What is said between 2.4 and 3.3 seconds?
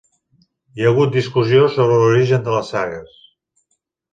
de les sagues.